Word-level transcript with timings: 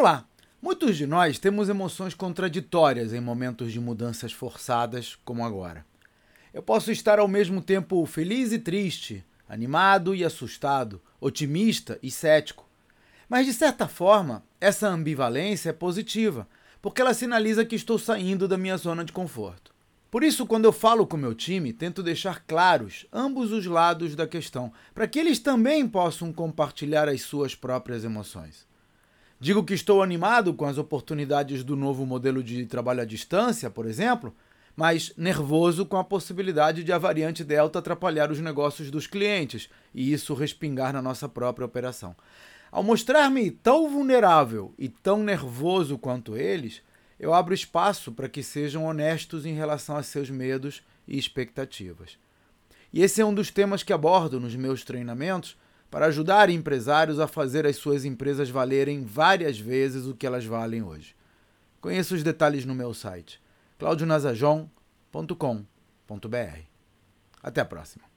Olá! 0.00 0.28
Muitos 0.62 0.96
de 0.96 1.08
nós 1.08 1.40
temos 1.40 1.68
emoções 1.68 2.14
contraditórias 2.14 3.12
em 3.12 3.20
momentos 3.20 3.72
de 3.72 3.80
mudanças 3.80 4.32
forçadas, 4.32 5.18
como 5.24 5.44
agora. 5.44 5.84
Eu 6.54 6.62
posso 6.62 6.92
estar 6.92 7.18
ao 7.18 7.26
mesmo 7.26 7.60
tempo 7.60 8.06
feliz 8.06 8.52
e 8.52 8.60
triste, 8.60 9.24
animado 9.48 10.14
e 10.14 10.24
assustado, 10.24 11.02
otimista 11.20 11.98
e 12.00 12.12
cético. 12.12 12.64
Mas, 13.28 13.44
de 13.44 13.52
certa 13.52 13.88
forma, 13.88 14.44
essa 14.60 14.86
ambivalência 14.86 15.70
é 15.70 15.72
positiva, 15.72 16.46
porque 16.80 17.00
ela 17.00 17.12
sinaliza 17.12 17.64
que 17.64 17.74
estou 17.74 17.98
saindo 17.98 18.46
da 18.46 18.56
minha 18.56 18.76
zona 18.76 19.04
de 19.04 19.10
conforto. 19.10 19.74
Por 20.12 20.22
isso, 20.22 20.46
quando 20.46 20.66
eu 20.66 20.72
falo 20.72 21.08
com 21.08 21.16
meu 21.16 21.34
time, 21.34 21.72
tento 21.72 22.04
deixar 22.04 22.44
claros 22.46 23.04
ambos 23.12 23.50
os 23.50 23.66
lados 23.66 24.14
da 24.14 24.28
questão, 24.28 24.72
para 24.94 25.08
que 25.08 25.18
eles 25.18 25.40
também 25.40 25.88
possam 25.88 26.32
compartilhar 26.32 27.08
as 27.08 27.22
suas 27.22 27.56
próprias 27.56 28.04
emoções. 28.04 28.68
Digo 29.40 29.62
que 29.62 29.72
estou 29.72 30.02
animado 30.02 30.52
com 30.52 30.64
as 30.64 30.78
oportunidades 30.78 31.62
do 31.62 31.76
novo 31.76 32.04
modelo 32.04 32.42
de 32.42 32.66
trabalho 32.66 33.02
à 33.02 33.04
distância, 33.04 33.70
por 33.70 33.86
exemplo, 33.86 34.34
mas 34.74 35.12
nervoso 35.16 35.86
com 35.86 35.96
a 35.96 36.02
possibilidade 36.02 36.82
de 36.82 36.92
a 36.92 36.98
variante 36.98 37.44
Delta 37.44 37.78
atrapalhar 37.78 38.32
os 38.32 38.40
negócios 38.40 38.90
dos 38.90 39.06
clientes 39.06 39.68
e 39.94 40.12
isso 40.12 40.34
respingar 40.34 40.92
na 40.92 41.00
nossa 41.00 41.28
própria 41.28 41.64
operação. 41.64 42.16
Ao 42.70 42.82
mostrar-me 42.82 43.48
tão 43.50 43.88
vulnerável 43.88 44.74
e 44.76 44.88
tão 44.88 45.22
nervoso 45.22 45.96
quanto 45.96 46.36
eles, 46.36 46.82
eu 47.18 47.32
abro 47.32 47.54
espaço 47.54 48.10
para 48.10 48.28
que 48.28 48.42
sejam 48.42 48.84
honestos 48.86 49.46
em 49.46 49.54
relação 49.54 49.96
a 49.96 50.02
seus 50.02 50.28
medos 50.28 50.82
e 51.06 51.16
expectativas. 51.16 52.18
E 52.92 53.02
esse 53.02 53.20
é 53.20 53.24
um 53.24 53.34
dos 53.34 53.52
temas 53.52 53.84
que 53.84 53.92
abordo 53.92 54.40
nos 54.40 54.56
meus 54.56 54.84
treinamentos 54.84 55.56
para 55.90 56.06
ajudar 56.06 56.50
empresários 56.50 57.18
a 57.18 57.26
fazer 57.26 57.66
as 57.66 57.76
suas 57.76 58.04
empresas 58.04 58.50
valerem 58.50 59.04
várias 59.04 59.58
vezes 59.58 60.06
o 60.06 60.14
que 60.14 60.26
elas 60.26 60.44
valem 60.44 60.82
hoje. 60.82 61.16
Conheça 61.80 62.14
os 62.14 62.22
detalhes 62.22 62.64
no 62.64 62.74
meu 62.74 62.92
site 62.92 63.40
claudionazajon.com.br. 63.78 66.60
Até 67.42 67.60
a 67.60 67.64
próxima. 67.64 68.07